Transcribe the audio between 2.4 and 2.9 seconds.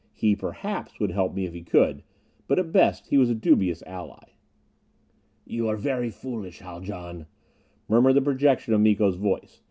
But, at